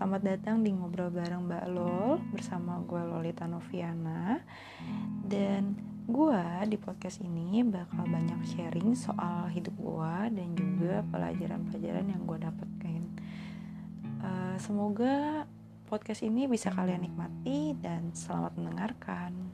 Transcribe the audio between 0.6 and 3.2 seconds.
di Ngobrol Bareng Mbak Lol hmm. bersama gue